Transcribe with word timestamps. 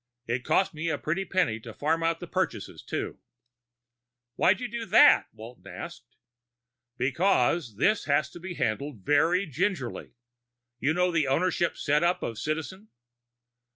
It 0.25 0.43
cost 0.43 0.73
me 0.73 0.89
a 0.89 0.97
pretty 0.97 1.25
penny 1.25 1.59
to 1.59 1.75
farm 1.75 2.01
out 2.01 2.19
the 2.19 2.25
purchases, 2.25 2.81
too." 2.81 3.19
"Why'd 4.35 4.59
you 4.59 4.67
do 4.67 4.87
that?" 4.87 5.27
Walton 5.31 5.67
asked. 5.67 6.15
"Because 6.97 7.75
this 7.75 8.05
has 8.05 8.27
to 8.31 8.39
be 8.39 8.55
handled 8.55 9.05
very 9.05 9.45
gingerly. 9.45 10.15
You 10.79 10.95
know 10.95 11.11
the 11.11 11.27
ownership 11.27 11.77
setup 11.77 12.23
of 12.23 12.39
Citizen?" 12.39 12.87